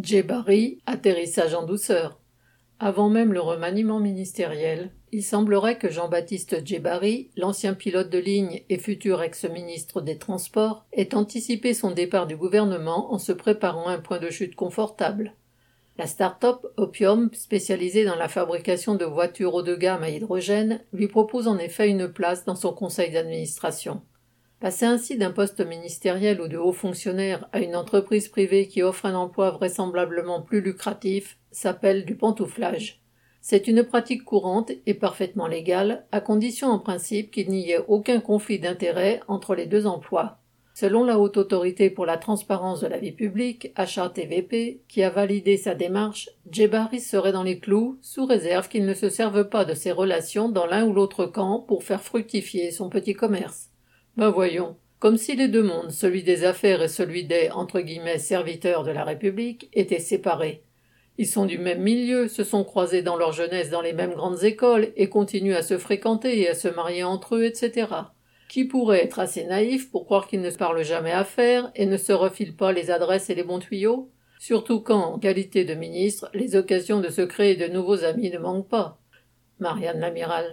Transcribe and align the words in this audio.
Djebari, 0.00 0.78
atterrissage 0.86 1.54
en 1.54 1.64
douceur. 1.64 2.20
Avant 2.78 3.08
même 3.08 3.32
le 3.32 3.40
remaniement 3.40 3.98
ministériel, 3.98 4.92
il 5.10 5.24
semblerait 5.24 5.78
que 5.78 5.90
Jean-Baptiste 5.90 6.64
Djebari, 6.64 7.30
l'ancien 7.36 7.74
pilote 7.74 8.08
de 8.08 8.18
ligne 8.18 8.62
et 8.68 8.78
futur 8.78 9.22
ex-ministre 9.22 10.00
des 10.00 10.16
Transports, 10.16 10.86
ait 10.92 11.16
anticipé 11.16 11.74
son 11.74 11.90
départ 11.90 12.28
du 12.28 12.36
gouvernement 12.36 13.12
en 13.12 13.18
se 13.18 13.32
préparant 13.32 13.88
un 13.88 13.98
point 13.98 14.20
de 14.20 14.30
chute 14.30 14.54
confortable. 14.54 15.34
La 15.96 16.06
start-up 16.06 16.64
Opium, 16.76 17.30
spécialisée 17.32 18.04
dans 18.04 18.14
la 18.14 18.28
fabrication 18.28 18.94
de 18.94 19.04
voitures 19.04 19.54
haut 19.54 19.62
de 19.62 19.74
gamme 19.74 20.04
à 20.04 20.10
hydrogène, 20.10 20.80
lui 20.92 21.08
propose 21.08 21.48
en 21.48 21.58
effet 21.58 21.88
une 21.88 22.06
place 22.06 22.44
dans 22.44 22.54
son 22.54 22.72
conseil 22.72 23.10
d'administration. 23.10 24.02
Passer 24.60 24.86
ainsi 24.86 25.16
d'un 25.16 25.30
poste 25.30 25.64
ministériel 25.64 26.40
ou 26.40 26.48
de 26.48 26.56
haut 26.56 26.72
fonctionnaire 26.72 27.48
à 27.52 27.60
une 27.60 27.76
entreprise 27.76 28.26
privée 28.26 28.66
qui 28.66 28.82
offre 28.82 29.06
un 29.06 29.14
emploi 29.14 29.50
vraisemblablement 29.50 30.42
plus 30.42 30.60
lucratif 30.60 31.38
s'appelle 31.52 32.04
du 32.04 32.16
pantouflage. 32.16 33.00
C'est 33.40 33.68
une 33.68 33.84
pratique 33.84 34.24
courante 34.24 34.72
et 34.84 34.94
parfaitement 34.94 35.46
légale, 35.46 36.06
à 36.10 36.20
condition 36.20 36.68
en 36.68 36.80
principe 36.80 37.30
qu'il 37.30 37.50
n'y 37.50 37.70
ait 37.70 37.84
aucun 37.86 38.18
conflit 38.18 38.58
d'intérêts 38.58 39.20
entre 39.28 39.54
les 39.54 39.66
deux 39.66 39.86
emplois. 39.86 40.38
Selon 40.74 41.04
la 41.04 41.20
Haute 41.20 41.36
Autorité 41.36 41.88
pour 41.88 42.04
la 42.04 42.18
transparence 42.18 42.80
de 42.80 42.88
la 42.88 42.98
vie 42.98 43.12
publique, 43.12 43.72
HATVP, 43.76 44.82
qui 44.88 45.02
a 45.04 45.10
validé 45.10 45.56
sa 45.56 45.76
démarche, 45.76 46.30
Djebari 46.50 47.00
serait 47.00 47.32
dans 47.32 47.44
les 47.44 47.60
clous, 47.60 47.98
sous 48.02 48.26
réserve 48.26 48.68
qu'il 48.68 48.86
ne 48.86 48.94
se 48.94 49.08
serve 49.08 49.48
pas 49.48 49.64
de 49.64 49.74
ses 49.74 49.92
relations 49.92 50.48
dans 50.48 50.66
l'un 50.66 50.84
ou 50.84 50.92
l'autre 50.92 51.26
camp 51.26 51.60
pour 51.60 51.84
faire 51.84 52.02
fructifier 52.02 52.72
son 52.72 52.88
petit 52.90 53.14
commerce. 53.14 53.70
Ben 54.18 54.30
voyons, 54.30 54.76
comme 54.98 55.16
si 55.16 55.34
les 55.36 55.48
deux 55.48 55.62
mondes, 55.62 55.92
celui 55.92 56.22
des 56.22 56.44
affaires 56.44 56.82
et 56.82 56.88
celui 56.88 57.24
des 57.24 57.50
entre 57.50 57.80
guillemets 57.80 58.18
serviteurs 58.18 58.84
de 58.84 58.90
la 58.90 59.04
République, 59.04 59.70
étaient 59.72 60.00
séparés. 60.00 60.62
Ils 61.16 61.26
sont 61.26 61.46
du 61.46 61.56
même 61.56 61.80
milieu, 61.80 62.28
se 62.28 62.44
sont 62.44 62.64
croisés 62.64 63.02
dans 63.02 63.16
leur 63.16 63.32
jeunesse 63.32 63.70
dans 63.70 63.80
les 63.80 63.92
mêmes 63.92 64.14
grandes 64.14 64.44
écoles 64.44 64.88
et 64.96 65.08
continuent 65.08 65.54
à 65.54 65.62
se 65.62 65.78
fréquenter 65.78 66.40
et 66.40 66.48
à 66.48 66.54
se 66.54 66.68
marier 66.68 67.04
entre 67.04 67.36
eux, 67.36 67.44
etc 67.44 67.86
qui 68.48 68.64
pourrait 68.64 69.04
être 69.04 69.18
assez 69.18 69.44
naïf 69.44 69.90
pour 69.90 70.06
croire 70.06 70.26
qu'ils 70.26 70.40
ne 70.40 70.50
parlent 70.50 70.82
jamais 70.82 71.12
affaires 71.12 71.70
et 71.74 71.86
ne 71.86 71.96
se 71.96 72.12
refilent 72.12 72.56
pas 72.56 72.72
les 72.72 72.90
adresses 72.90 73.30
et 73.30 73.34
les 73.34 73.44
bons 73.44 73.58
tuyaux? 73.58 74.10
Surtout 74.38 74.80
quand, 74.80 75.14
en 75.14 75.18
qualité 75.18 75.64
de 75.64 75.74
ministre, 75.74 76.30
les 76.32 76.56
occasions 76.56 77.00
de 77.00 77.10
se 77.10 77.22
créer 77.22 77.56
de 77.56 77.66
nouveaux 77.66 78.04
amis 78.04 78.30
ne 78.30 78.38
manquent 78.38 78.68
pas. 78.68 78.98
Marianne 79.58 80.00
l'amiral. 80.00 80.46